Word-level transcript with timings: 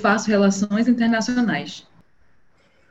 faço 0.00 0.30
Relações 0.30 0.88
Internacionais. 0.88 1.86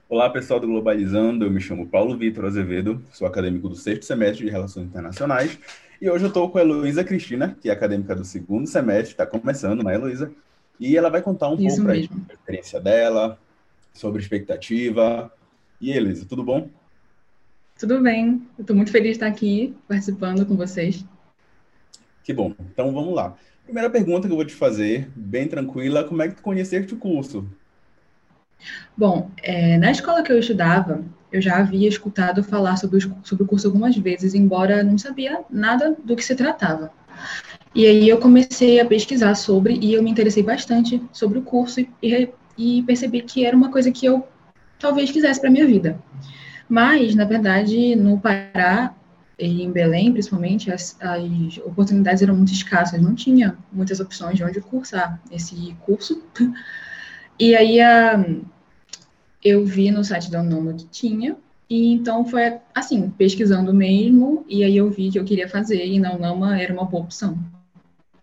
Olá, 0.08 0.30
pessoal 0.30 0.60
do 0.60 0.68
Globalizando. 0.68 1.44
Eu 1.44 1.50
me 1.50 1.60
chamo 1.60 1.88
Paulo 1.88 2.16
Vitor 2.16 2.46
Azevedo, 2.46 3.04
sou 3.12 3.28
acadêmico 3.28 3.68
do 3.68 3.76
sexto 3.76 4.06
semestre 4.06 4.46
de 4.46 4.52
Relações 4.52 4.86
Internacionais. 4.86 5.58
E 6.00 6.08
hoje 6.08 6.26
eu 6.26 6.28
estou 6.28 6.52
com 6.52 6.60
a 6.60 6.62
Heloísa 6.62 7.04
Cristina, 7.04 7.58
que 7.60 7.68
é 7.68 7.72
acadêmica 7.72 8.16
do 8.16 8.24
segundo 8.24 8.68
semestre, 8.68 9.14
está 9.14 9.26
começando, 9.26 9.84
né, 9.84 9.96
Heloísa? 9.96 10.32
E 10.80 10.96
ela 10.96 11.10
vai 11.10 11.22
contar 11.24 11.50
um 11.50 11.56
Isso 11.56 11.78
pouco 11.78 11.82
para 11.82 11.94
a 11.94 11.98
experiência 11.98 12.80
dela, 12.80 13.40
sobre 13.92 14.22
expectativa. 14.22 15.34
E 15.82 15.92
Heloísa, 15.92 16.28
tudo 16.30 16.44
bom? 16.44 16.70
Tudo 17.80 18.00
bem. 18.04 18.48
Estou 18.60 18.76
muito 18.76 18.92
feliz 18.92 19.10
de 19.10 19.14
estar 19.14 19.28
aqui 19.28 19.76
participando 19.88 20.46
com 20.46 20.56
vocês. 20.56 21.04
Que 22.24 22.34
bom. 22.34 22.54
Então 22.72 22.94
vamos 22.94 23.16
lá. 23.16 23.36
Primeira 23.70 23.88
pergunta 23.92 24.26
que 24.26 24.32
eu 24.32 24.36
vou 24.36 24.46
te 24.46 24.56
fazer, 24.56 25.12
bem 25.16 25.48
tranquila, 25.48 26.04
como 26.04 26.24
é 26.24 26.28
que 26.28 26.34
tu 26.34 26.42
conheceste 26.42 26.92
o 26.92 26.98
curso? 26.98 27.48
Bom, 28.98 29.30
é, 29.44 29.78
na 29.78 29.92
escola 29.92 30.24
que 30.24 30.32
eu 30.32 30.40
estudava, 30.40 31.04
eu 31.32 31.40
já 31.40 31.58
havia 31.58 31.88
escutado 31.88 32.44
falar 32.44 32.78
sobre, 32.78 32.98
os, 32.98 33.08
sobre 33.22 33.44
o 33.44 33.46
curso 33.46 33.68
algumas 33.68 33.96
vezes, 33.96 34.34
embora 34.34 34.82
não 34.82 34.98
sabia 34.98 35.42
nada 35.52 35.96
do 36.04 36.16
que 36.16 36.26
se 36.26 36.36
tratava. 36.36 36.92
E 37.76 37.86
aí 37.86 38.10
eu 38.10 38.18
comecei 38.18 38.80
a 38.80 38.86
pesquisar 38.86 39.36
sobre 39.36 39.76
e 39.80 39.94
eu 39.94 40.02
me 40.02 40.10
interessei 40.10 40.42
bastante 40.42 41.00
sobre 41.14 41.38
o 41.38 41.44
curso 41.44 41.80
e, 42.02 42.28
e 42.58 42.82
percebi 42.82 43.22
que 43.22 43.46
era 43.46 43.56
uma 43.56 43.70
coisa 43.70 43.92
que 43.92 44.08
eu 44.08 44.28
talvez 44.80 45.12
quisesse 45.12 45.40
para 45.40 45.52
minha 45.52 45.68
vida. 45.68 46.02
Mas, 46.68 47.14
na 47.14 47.24
verdade, 47.24 47.96
no 47.96 48.20
Pará, 48.20 48.96
em 49.40 49.72
Belém, 49.72 50.12
principalmente, 50.12 50.72
as, 50.72 50.98
as, 51.00 51.58
oportunidades 51.60 52.22
eram 52.22 52.36
muito 52.36 52.52
escassas, 52.52 53.02
não 53.02 53.16
tinha 53.16 53.58
muitas 53.72 54.00
opções 54.00 54.36
de 54.36 54.44
onde 54.44 54.60
cursar 54.60 55.20
esse 55.32 55.76
curso. 55.86 56.22
E 57.40 57.56
aí 57.56 57.80
a, 57.80 58.24
eu 59.44 59.66
vi 59.66 59.90
no 59.92 60.04
site 60.04 60.30
da 60.30 60.42
Unama 60.42 60.74
que 60.74 60.86
tinha, 60.88 61.38
e 61.70 61.94
então 61.94 62.26
foi 62.26 62.58
assim, 62.76 63.10
pesquisando 63.12 63.74
mesmo, 63.74 64.46
e 64.50 64.64
aí 64.64 64.76
eu 64.76 64.90
vi 64.90 65.10
que 65.10 65.18
eu 65.18 65.24
queria 65.24 65.48
fazer, 65.48 65.86
e 65.86 66.00
na 66.00 66.14
Unama 66.14 66.60
era 66.60 66.74
uma 66.74 66.84
boa 66.84 67.04
opção. 67.04 67.40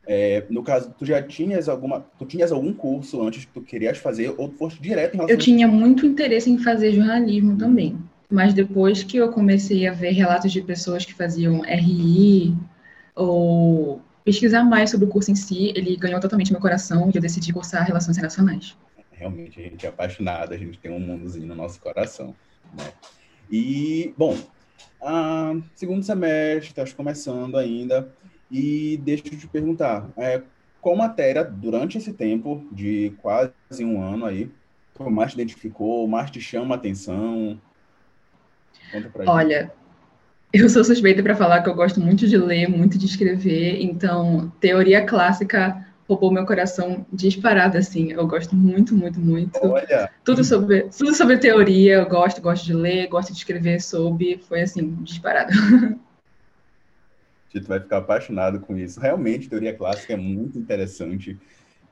É, 0.07 0.45
no 0.49 0.63
caso, 0.63 0.95
tu 0.97 1.05
já 1.05 1.21
tinhas 1.21 1.69
alguma, 1.69 2.07
tu 2.19 2.25
tinhas 2.25 2.53
algum 2.53 2.73
curso 2.73 3.21
antes 3.23 3.45
que 3.45 3.53
tu 3.53 3.61
querias 3.61 3.99
fazer, 3.99 4.35
ou 4.37 4.49
tu 4.49 4.57
foste 4.57 4.81
direto 4.81 5.15
em 5.15 5.17
relação 5.17 5.35
Eu 5.35 5.39
tinha 5.39 5.67
muito 5.67 6.07
interesse 6.07 6.49
em 6.51 6.59
fazer 6.59 6.93
jornalismo 6.93 7.57
também. 7.57 7.99
Mas 8.31 8.53
depois 8.53 9.03
que 9.03 9.17
eu 9.17 9.31
comecei 9.31 9.87
a 9.87 9.93
ver 9.93 10.11
relatos 10.11 10.53
de 10.53 10.61
pessoas 10.61 11.05
que 11.05 11.15
faziam 11.15 11.63
RI 11.63 12.57
ou 13.15 14.01
pesquisar 14.25 14.65
mais 14.65 14.91
sobre 14.91 15.07
o 15.07 15.09
curso 15.09 15.31
em 15.31 15.37
si, 15.37 15.73
ele 15.77 15.97
ganhou 15.97 16.21
totalmente 16.21 16.51
meu 16.51 16.61
coração 16.61 17.11
e 17.13 17.17
eu 17.17 17.23
decidi 17.23 17.53
cursar 17.53 17.87
Relações 17.87 18.17
Internacionais. 18.17 18.77
Realmente, 19.13 19.61
a 19.61 19.63
gente 19.63 19.87
é 19.87 19.89
apaixonado, 19.89 20.53
a 20.53 20.59
gente 20.59 20.79
tem 20.79 20.91
um 20.91 20.99
mundozinho 20.99 21.47
no 21.47 21.55
nosso 21.55 21.81
coração. 21.81 22.35
Né? 22.77 22.93
E, 23.51 24.13
bom, 24.19 24.37
segundo 25.75 26.03
semestre, 26.03 26.69
estás 26.69 26.93
começando 26.93 27.57
ainda, 27.57 28.13
e 28.51 29.01
deixa 29.05 29.29
eu 29.29 29.39
te 29.39 29.47
perguntar, 29.47 30.11
é, 30.17 30.43
qual 30.81 30.97
matéria, 30.97 31.45
durante 31.45 31.99
esse 31.99 32.13
tempo 32.13 32.67
de 32.73 33.13
quase 33.23 33.53
um 33.83 34.03
ano 34.03 34.27
aí, 34.27 34.51
mais 34.99 35.33
te 35.33 35.35
identificou, 35.35 36.07
mais 36.09 36.31
te 36.31 36.41
chama 36.41 36.75
a 36.75 36.79
atenção? 36.79 37.61
Olha, 39.27 39.73
eu 40.53 40.69
sou 40.69 40.85
suspeita 40.85 41.23
para 41.23 41.37
falar 41.37 41.63
que 41.63 41.69
eu 41.69 41.75
gosto 41.75 42.01
muito 42.01 42.27
de 42.27 42.37
ler, 42.37 42.69
muito 42.69 42.99
de 42.99 43.07
escrever, 43.07 43.83
então 43.83 44.53
teoria 44.61 45.05
clássica 45.05 45.85
roubou 46.09 46.31
meu 46.31 46.47
coração 46.47 47.05
disparado 47.13 47.77
assim. 47.77 48.13
Eu 48.13 48.27
gosto 48.27 48.55
muito, 48.55 48.95
muito, 48.95 49.21
muito. 49.21 49.59
Olha. 49.67 50.11
Tudo 50.25 50.45
sobre, 50.45 50.89
tudo 50.97 51.15
sobre 51.15 51.37
teoria, 51.39 51.95
eu 51.95 52.09
gosto, 52.09 52.41
gosto 52.41 52.65
de 52.65 52.73
ler, 52.73 53.09
gosto 53.09 53.33
de 53.33 53.39
escrever 53.39 53.81
sobre, 53.81 54.39
foi 54.49 54.63
assim, 54.63 54.95
disparado. 55.03 55.53
Tu 57.53 57.63
vai 57.67 57.81
ficar 57.81 57.99
apaixonado 57.99 58.61
com 58.61 58.77
isso. 58.77 59.01
Realmente, 59.01 59.49
teoria 59.49 59.75
clássica 59.75 60.13
é 60.13 60.17
muito 60.17 60.59
interessante. 60.59 61.39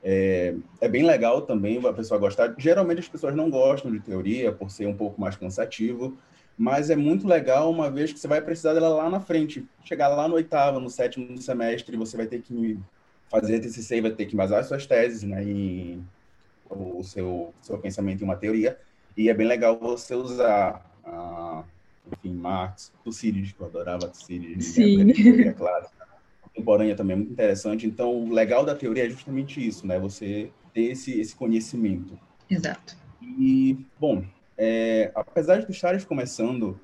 É, 0.03 0.53
é, 0.79 0.87
bem 0.87 1.03
legal 1.03 1.41
também 1.41 1.83
a 1.83 1.91
pessoa 1.91 2.19
gostar. 2.19 2.53
Geralmente 2.55 2.99
as 2.99 3.07
pessoas 3.07 3.35
não 3.35 3.49
gostam 3.49 3.91
de 3.91 3.99
teoria 3.99 4.51
por 4.51 4.69
ser 4.69 4.85
um 4.85 4.95
pouco 4.95 5.19
mais 5.19 5.35
cansativo, 5.35 6.19
mas 6.57 6.89
é 6.89 6.95
muito 6.95 7.27
legal 7.27 7.69
uma 7.69 7.89
vez 7.89 8.13
que 8.13 8.19
você 8.19 8.27
vai 8.27 8.41
precisar 8.41 8.73
dela 8.73 8.89
lá 8.89 9.09
na 9.09 9.19
frente. 9.19 9.65
Chegar 9.83 10.07
lá 10.09 10.27
no 10.27 10.35
oitavo, 10.35 10.79
no 10.79 10.89
sétimo 10.89 11.37
semestre, 11.37 11.97
você 11.97 12.15
vai 12.15 12.27
ter 12.27 12.41
que 12.41 12.79
fazer 13.29 13.59
TCC, 13.59 14.01
vai 14.01 14.11
ter 14.11 14.25
que 14.25 14.33
embasar 14.33 14.63
suas 14.63 14.85
teses, 14.85 15.23
né, 15.23 15.43
e 15.43 15.99
o 16.69 17.03
seu, 17.03 17.53
seu 17.61 17.77
pensamento 17.77 18.21
em 18.21 18.23
uma 18.23 18.35
teoria. 18.35 18.77
E 19.17 19.29
é 19.29 19.33
bem 19.33 19.47
legal 19.47 19.77
você 19.77 20.13
usar, 20.15 20.85
uh, 21.05 21.63
enfim, 22.11 22.33
Marx, 22.33 22.91
Tucídides, 23.03 23.53
que 23.53 23.61
eu 23.61 23.67
adorava 23.67 24.07
Tucídides, 24.07 24.67
Sim. 24.67 25.11
teoria 25.11 25.53
clássica. 25.53 26.05
Contemporânea 26.41 26.95
também 26.95 27.13
é 27.13 27.17
muito 27.17 27.31
interessante. 27.31 27.85
Então, 27.85 28.11
o 28.11 28.31
legal 28.31 28.65
da 28.65 28.75
teoria 28.75 29.05
é 29.05 29.09
justamente 29.09 29.65
isso, 29.65 29.85
né? 29.85 29.99
Você 29.99 30.51
ter 30.73 30.91
esse, 30.91 31.19
esse 31.19 31.35
conhecimento. 31.35 32.17
Exato. 32.49 32.95
E, 33.21 33.77
bom, 33.99 34.23
é, 34.57 35.11
apesar 35.13 35.59
de 35.59 35.65
tu 35.65 35.71
estares 35.71 36.05
começando, 36.05 36.79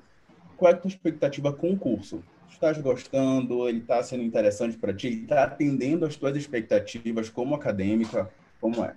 qual 0.56 0.72
é 0.72 0.74
a 0.74 0.78
tua 0.78 0.88
expectativa 0.88 1.52
com 1.52 1.72
o 1.72 1.76
curso? 1.76 2.22
Estás 2.50 2.78
gostando? 2.78 3.68
Ele 3.68 3.78
está 3.78 4.02
sendo 4.02 4.22
interessante 4.22 4.76
para 4.76 4.92
ti? 4.92 5.22
Está 5.22 5.44
atendendo 5.44 6.04
às 6.04 6.16
tuas 6.16 6.36
expectativas 6.36 7.28
como 7.28 7.54
acadêmica? 7.54 8.30
Como 8.60 8.84
é? 8.84 8.94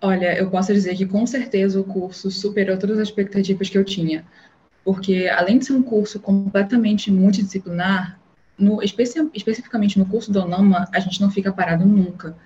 Olha, 0.00 0.38
eu 0.38 0.48
posso 0.50 0.72
dizer 0.72 0.96
que 0.96 1.04
com 1.04 1.26
certeza 1.26 1.80
o 1.80 1.84
curso 1.84 2.30
superou 2.30 2.78
todas 2.78 2.98
as 2.98 3.08
expectativas 3.08 3.68
que 3.68 3.76
eu 3.76 3.84
tinha, 3.84 4.24
porque 4.84 5.28
além 5.28 5.58
de 5.58 5.66
ser 5.66 5.72
um 5.72 5.82
curso 5.82 6.20
completamente 6.20 7.10
multidisciplinar, 7.10 8.18
no, 8.56 8.82
especi 8.82 9.18
especificamente 9.34 9.98
no 9.98 10.06
curso 10.06 10.32
do 10.32 10.40
ONAMA, 10.40 10.88
a 10.94 11.00
gente 11.00 11.20
não 11.20 11.30
fica 11.30 11.52
parado 11.52 11.84
nunca 11.84 12.36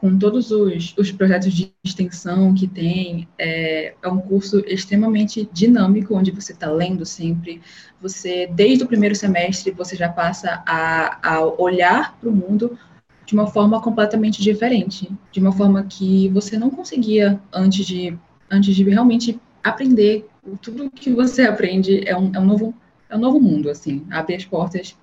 com 0.00 0.16
todos 0.16 0.50
os, 0.52 0.94
os 0.96 1.10
projetos 1.10 1.52
de 1.52 1.72
extensão 1.82 2.54
que 2.54 2.68
tem, 2.68 3.28
é, 3.36 3.94
é 4.00 4.08
um 4.08 4.20
curso 4.20 4.60
extremamente 4.60 5.48
dinâmico, 5.52 6.14
onde 6.16 6.30
você 6.30 6.52
está 6.52 6.70
lendo 6.70 7.04
sempre, 7.04 7.60
você, 8.00 8.46
desde 8.46 8.84
o 8.84 8.86
primeiro 8.86 9.14
semestre, 9.16 9.72
você 9.72 9.96
já 9.96 10.08
passa 10.08 10.62
a, 10.64 11.36
a 11.36 11.44
olhar 11.44 12.16
para 12.18 12.28
o 12.28 12.32
mundo 12.32 12.78
de 13.26 13.34
uma 13.34 13.48
forma 13.48 13.82
completamente 13.82 14.40
diferente, 14.40 15.10
de 15.32 15.40
uma 15.40 15.52
forma 15.52 15.82
que 15.82 16.28
você 16.28 16.56
não 16.56 16.70
conseguia 16.70 17.40
antes 17.52 17.84
de, 17.84 18.16
antes 18.48 18.74
de 18.76 18.84
realmente 18.84 19.38
aprender. 19.64 20.28
Tudo 20.62 20.90
que 20.90 21.10
você 21.10 21.42
aprende. 21.42 22.08
É 22.08 22.16
um, 22.16 22.30
é 22.34 22.38
um, 22.38 22.46
novo, 22.46 22.74
é 23.10 23.16
um 23.16 23.20
novo 23.20 23.40
mundo, 23.40 23.68
assim, 23.68 24.06
abre 24.10 24.36
as 24.36 24.44
portas 24.44 24.96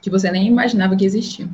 que 0.00 0.08
você 0.08 0.30
nem 0.30 0.46
imaginava 0.46 0.96
que 0.96 1.04
existiam 1.04 1.50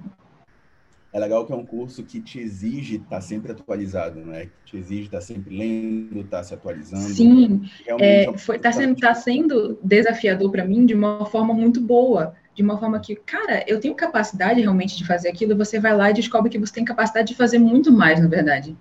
é 1.13 1.19
legal 1.19 1.47
que 1.47 1.53
é 1.53 1.57
um 1.57 1.65
curso 1.65 2.03
que 2.03 2.21
te 2.21 2.39
exige 2.39 2.97
estar 2.97 3.09
tá 3.09 3.21
sempre 3.21 3.53
atualizado, 3.53 4.21
né? 4.21 4.47
Que 4.47 4.73
te 4.73 4.77
exige 4.77 5.05
estar 5.05 5.19
tá 5.19 5.25
sempre 5.25 5.57
lendo, 5.57 6.21
estar 6.21 6.39
tá 6.39 6.43
se 6.45 6.55
atualizando. 6.55 7.03
Sim, 7.03 7.63
é, 7.87 8.25
é 8.25 8.39
foi, 8.39 8.59
tá, 8.59 8.71
sendo, 8.71 8.97
tá 8.97 9.15
sendo 9.15 9.79
desafiador 9.83 10.51
para 10.51 10.65
mim 10.65 10.85
de 10.85 10.95
uma 10.95 11.25
forma 11.27 11.55
muito 11.55 11.81
boa, 11.81 12.35
de 12.55 12.63
uma 12.63 12.79
forma 12.79 13.01
que, 13.01 13.17
cara, 13.17 13.65
eu 13.67 13.81
tenho 13.81 13.95
capacidade 13.95 14.61
realmente 14.61 14.99
de 14.99 15.07
fazer 15.07 15.29
aquilo, 15.29 15.57
você 15.57 15.81
vai 15.81 15.97
lá 15.97 16.11
e 16.11 16.15
descobre 16.15 16.51
que 16.51 16.59
você 16.59 16.75
tem 16.75 16.85
capacidade 16.85 17.29
de 17.29 17.35
fazer 17.35 17.59
muito 17.59 17.91
mais, 17.91 18.21
na 18.21 18.29
verdade. 18.29 18.77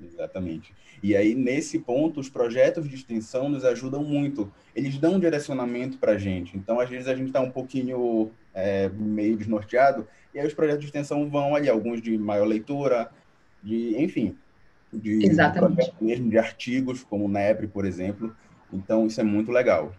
Exatamente. 0.00 0.72
E 1.02 1.16
aí, 1.16 1.34
nesse 1.34 1.78
ponto, 1.78 2.20
os 2.20 2.28
projetos 2.28 2.88
de 2.88 2.94
extensão 2.94 3.48
nos 3.48 3.64
ajudam 3.64 4.02
muito. 4.02 4.52
Eles 4.74 4.98
dão 4.98 5.14
um 5.14 5.20
direcionamento 5.20 5.96
para 5.98 6.12
a 6.12 6.18
gente. 6.18 6.56
Então, 6.56 6.80
às 6.80 6.88
vezes, 6.88 7.08
a 7.08 7.14
gente 7.14 7.28
está 7.28 7.40
um 7.40 7.50
pouquinho 7.50 8.30
é, 8.52 8.88
meio 8.88 9.36
desnorteado, 9.36 10.06
e 10.38 10.40
aí 10.40 10.46
os 10.46 10.54
projetos 10.54 10.82
de 10.82 10.86
extensão 10.86 11.28
vão 11.28 11.56
ali, 11.56 11.68
alguns 11.68 12.00
de 12.00 12.16
maior 12.16 12.46
leitura, 12.46 13.10
de, 13.60 14.00
enfim, 14.00 14.36
de 14.92 15.26
Exatamente. 15.26 15.92
mesmo 16.00 16.30
de 16.30 16.38
artigos, 16.38 17.02
como 17.02 17.24
o 17.24 17.28
NEPRE, 17.28 17.66
por 17.66 17.84
exemplo. 17.84 18.32
Então, 18.72 19.08
isso 19.08 19.20
é 19.20 19.24
muito 19.24 19.50
legal. 19.50 19.92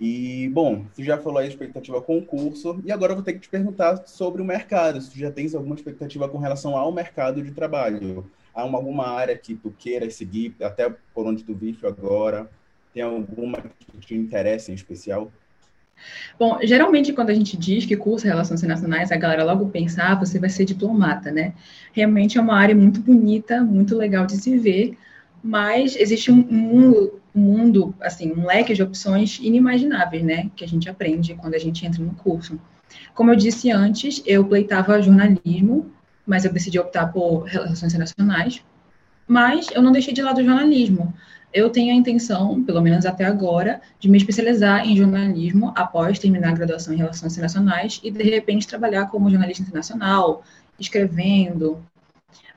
E, 0.00 0.48
bom, 0.50 0.86
você 0.92 1.02
já 1.02 1.18
falou 1.18 1.38
aí 1.38 1.46
a 1.46 1.48
expectativa 1.48 2.00
com 2.00 2.16
o 2.16 2.24
curso, 2.24 2.80
e 2.84 2.92
agora 2.92 3.10
eu 3.10 3.16
vou 3.16 3.24
ter 3.24 3.32
que 3.32 3.40
te 3.40 3.48
perguntar 3.48 4.06
sobre 4.06 4.40
o 4.40 4.44
mercado. 4.44 5.00
Se 5.00 5.10
tu 5.10 5.18
já 5.18 5.32
tens 5.32 5.52
alguma 5.52 5.74
expectativa 5.74 6.28
com 6.28 6.38
relação 6.38 6.76
ao 6.76 6.92
mercado 6.92 7.42
de 7.42 7.50
trabalho. 7.50 8.30
Há 8.54 8.64
uma, 8.64 8.78
alguma 8.78 9.08
área 9.08 9.36
que 9.36 9.56
tu 9.56 9.74
queira 9.76 10.08
seguir, 10.10 10.54
até 10.62 10.94
por 11.12 11.26
onde 11.26 11.42
tu 11.42 11.52
vive 11.52 11.84
agora? 11.88 12.48
Tem 12.94 13.02
alguma 13.02 13.60
que 13.60 13.98
te 13.98 14.14
interessa 14.14 14.70
em 14.70 14.74
especial? 14.74 15.32
Bom, 16.38 16.58
geralmente 16.62 17.12
quando 17.12 17.30
a 17.30 17.34
gente 17.34 17.56
diz 17.56 17.86
que 17.86 17.96
cursa 17.96 18.28
Relações 18.28 18.60
Internacionais, 18.60 19.10
a 19.10 19.16
galera 19.16 19.44
logo 19.44 19.68
pensa, 19.68 20.02
ah, 20.02 20.14
você 20.14 20.38
vai 20.38 20.50
ser 20.50 20.64
diplomata, 20.64 21.30
né? 21.30 21.54
Realmente 21.92 22.38
é 22.38 22.40
uma 22.40 22.54
área 22.54 22.74
muito 22.74 23.00
bonita, 23.00 23.62
muito 23.62 23.96
legal 23.96 24.26
de 24.26 24.36
se 24.36 24.58
ver, 24.58 24.96
mas 25.42 25.96
existe 25.96 26.30
um 26.30 26.36
mundo, 26.36 27.20
um 27.34 27.40
mundo, 27.40 27.94
assim, 28.00 28.32
um 28.32 28.46
leque 28.46 28.74
de 28.74 28.82
opções 28.82 29.38
inimagináveis, 29.40 30.22
né? 30.22 30.50
Que 30.54 30.64
a 30.64 30.68
gente 30.68 30.88
aprende 30.88 31.34
quando 31.34 31.54
a 31.54 31.58
gente 31.58 31.86
entra 31.86 32.02
no 32.02 32.14
curso. 32.14 32.60
Como 33.14 33.30
eu 33.30 33.36
disse 33.36 33.70
antes, 33.70 34.22
eu 34.26 34.44
pleitava 34.44 35.00
jornalismo, 35.00 35.90
mas 36.26 36.44
eu 36.44 36.52
decidi 36.52 36.78
optar 36.78 37.06
por 37.12 37.44
Relações 37.44 37.92
Internacionais, 37.92 38.62
Mas 39.28 39.68
eu 39.72 39.82
não 39.82 39.90
deixei 39.90 40.14
de 40.14 40.22
lado 40.22 40.40
o 40.40 40.44
jornalismo. 40.44 41.12
Eu 41.56 41.70
tenho 41.70 41.90
a 41.90 41.96
intenção, 41.96 42.62
pelo 42.62 42.82
menos 42.82 43.06
até 43.06 43.24
agora, 43.24 43.80
de 43.98 44.10
me 44.10 44.18
especializar 44.18 44.86
em 44.86 44.94
jornalismo 44.94 45.72
após 45.74 46.18
terminar 46.18 46.50
a 46.50 46.52
graduação 46.52 46.92
em 46.92 46.98
Relações 46.98 47.32
Internacionais 47.32 47.98
e, 48.04 48.10
de 48.10 48.22
repente, 48.24 48.68
trabalhar 48.68 49.06
como 49.06 49.30
jornalista 49.30 49.62
internacional, 49.62 50.44
escrevendo. 50.78 51.82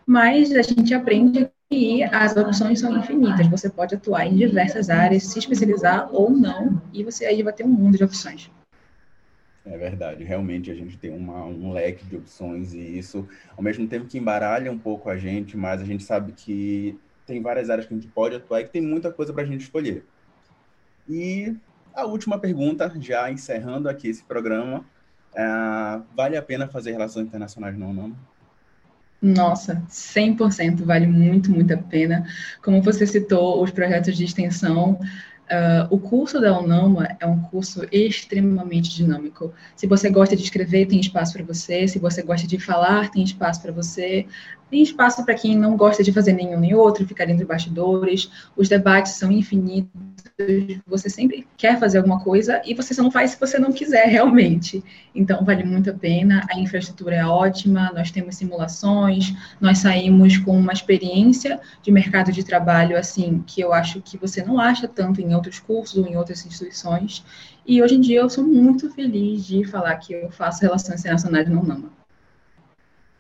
Mas 0.06 0.52
a 0.52 0.62
gente 0.62 0.94
aprende 0.94 1.50
que 1.70 2.04
as 2.04 2.36
opções 2.36 2.82
são 2.82 2.98
infinitas. 2.98 3.48
Você 3.48 3.70
pode 3.70 3.96
atuar 3.96 4.28
em 4.28 4.36
diversas 4.36 4.90
áreas, 4.90 5.24
se 5.24 5.40
especializar 5.40 6.14
ou 6.14 6.30
não, 6.30 6.82
e 6.92 7.02
você 7.02 7.26
aí 7.26 7.42
vai 7.42 7.54
ter 7.54 7.64
um 7.64 7.70
mundo 7.70 7.98
de 7.98 8.04
opções. 8.04 8.52
É 9.66 9.78
verdade, 9.78 10.26
realmente 10.26 10.70
a 10.70 10.76
gente 10.76 10.98
tem 10.98 11.12
uma, 11.12 11.46
um 11.46 11.72
leque 11.72 12.04
de 12.06 12.18
opções 12.18 12.74
e 12.74 12.80
isso, 12.98 13.26
ao 13.56 13.64
mesmo 13.64 13.88
tempo 13.88 14.08
que 14.08 14.18
embaralha 14.18 14.70
um 14.70 14.78
pouco 14.78 15.10
a 15.10 15.16
gente, 15.18 15.56
mas 15.56 15.82
a 15.82 15.86
gente 15.86 16.04
sabe 16.04 16.34
que 16.34 17.00
tem 17.30 17.42
várias 17.42 17.70
áreas 17.70 17.88
que 17.88 17.94
a 17.94 17.98
gente 17.98 18.08
pode 18.08 18.36
atuar 18.36 18.62
e 18.62 18.66
que 18.66 18.72
tem 18.72 18.82
muita 18.82 19.12
coisa 19.12 19.32
para 19.32 19.44
a 19.44 19.46
gente 19.46 19.62
escolher. 19.62 20.04
E 21.08 21.56
a 21.94 22.06
última 22.06 22.40
pergunta, 22.40 22.92
já 23.00 23.32
encerrando 23.32 23.88
aqui 23.88 24.10
esse 24.10 24.24
programa, 24.24 24.84
é, 25.34 25.44
vale 26.16 26.36
a 26.36 26.42
pena 26.42 26.68
fazer 26.68 26.92
relações 26.92 27.28
internacionais 27.28 27.78
não, 27.78 27.94
não? 27.94 28.16
Nossa, 29.22 29.84
100% 29.90 30.84
vale 30.84 31.06
muito, 31.06 31.52
muito 31.52 31.74
a 31.74 31.78
pena. 31.78 32.26
Como 32.64 32.82
você 32.82 33.06
citou, 33.06 33.62
os 33.62 33.70
projetos 33.70 34.18
de 34.18 34.24
extensão 34.24 34.98
Uh, 35.50 35.82
o 35.90 35.98
curso 35.98 36.40
da 36.40 36.58
UNAMA 36.60 37.18
é 37.20 37.26
um 37.26 37.42
curso 37.42 37.82
extremamente 37.92 38.96
dinâmico. 38.96 39.52
Se 39.76 39.88
você 39.88 40.08
gosta 40.08 40.36
de 40.36 40.44
escrever, 40.44 40.86
tem 40.86 41.00
espaço 41.00 41.34
para 41.34 41.44
você. 41.44 41.88
Se 41.88 41.98
você 41.98 42.22
gosta 42.22 42.46
de 42.46 42.60
falar, 42.60 43.10
tem 43.10 43.24
espaço 43.24 43.60
para 43.60 43.72
você. 43.72 44.28
Tem 44.70 44.84
espaço 44.84 45.26
para 45.26 45.34
quem 45.34 45.58
não 45.58 45.76
gosta 45.76 46.04
de 46.04 46.14
fazer 46.14 46.34
nenhum 46.34 46.60
nem 46.60 46.76
outro, 46.76 47.08
ficar 47.08 47.28
entre 47.28 47.44
bastidores. 47.44 48.30
Os 48.56 48.70
debates 48.70 49.14
são 49.14 49.32
infinitos. 49.32 49.90
Você 50.86 51.10
sempre 51.10 51.48
quer 51.58 51.80
fazer 51.80 51.98
alguma 51.98 52.24
coisa 52.24 52.62
e 52.66 52.74
você 52.74 52.94
só 52.94 53.02
não 53.02 53.10
faz 53.10 53.32
se 53.32 53.40
você 53.40 53.58
não 53.58 53.74
quiser 53.74 54.06
realmente. 54.08 54.84
Então, 55.14 55.44
vale 55.44 55.64
muito 55.64 55.90
a 55.90 55.94
pena. 55.94 56.46
A 56.52 56.60
infraestrutura 56.60 57.16
é 57.16 57.26
ótima, 57.26 57.92
nós 57.94 58.12
temos 58.12 58.36
simulações, 58.36 59.34
nós 59.60 59.80
saímos 59.80 60.38
com 60.38 60.56
uma 60.56 60.72
experiência 60.74 61.60
de 61.82 61.92
mercado 61.92 62.32
de 62.32 62.44
trabalho, 62.44 62.98
assim, 62.98 63.44
que 63.48 63.60
eu 63.60 63.74
acho 63.74 64.02
que 64.02 64.18
você 64.18 64.44
não 64.44 64.60
acha 64.60 64.88
tanto 64.88 65.20
em 65.20 65.34
outros 65.34 65.60
cursos 65.60 65.98
ou 65.98 66.08
em 66.08 66.16
outras 66.16 66.46
instituições. 66.46 67.26
E 67.66 67.82
hoje 67.82 67.96
em 67.96 68.02
dia 68.02 68.20
eu 68.20 68.30
sou 68.30 68.44
muito 68.44 68.90
feliz 68.92 69.46
de 69.46 69.64
falar 69.66 69.96
que 69.98 70.14
eu 70.14 70.30
faço 70.32 70.62
relações 70.62 71.02
internacionais 71.02 71.50
no 71.50 71.62
UNAMA. 71.62 72.00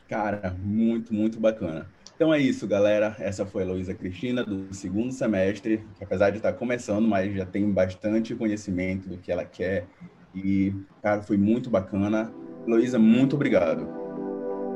Cara, 0.09 0.56
muito, 0.63 1.13
muito 1.13 1.39
bacana. 1.39 1.85
Então 2.15 2.33
é 2.33 2.39
isso, 2.39 2.67
galera. 2.67 3.15
Essa 3.19 3.45
foi 3.45 3.63
a 3.63 3.65
Luísa 3.67 3.94
Cristina, 3.94 4.44
do 4.44 4.73
segundo 4.73 5.13
semestre, 5.13 5.85
que 5.95 6.03
apesar 6.03 6.31
de 6.31 6.38
estar 6.38 6.51
começando, 6.53 7.07
mas 7.07 7.33
já 7.33 7.45
tem 7.45 7.71
bastante 7.71 8.33
conhecimento 8.35 9.07
do 9.07 9.17
que 9.17 9.31
ela 9.31 9.45
quer. 9.45 9.85
E, 10.33 10.73
cara, 11.01 11.21
foi 11.21 11.38
muito 11.38 11.69
bacana. 11.69 12.33
Luísa, 12.67 12.97
muito 12.97 13.35
obrigado. 13.35 13.88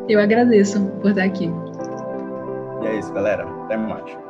Eu 0.07 0.19
agradeço 0.19 0.85
por 1.01 1.09
estar 1.09 1.23
aqui. 1.23 1.49
E 2.81 2.85
é 2.85 2.99
isso, 2.99 3.11
galera. 3.11 3.43
Até 3.65 3.75
mais. 3.75 4.22